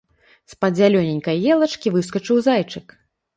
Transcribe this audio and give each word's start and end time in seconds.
З-пад 0.53 0.79
зялёненькай 0.79 1.37
елачкі 1.57 1.93
выскачыў 1.99 2.41
зайчык. 2.49 2.99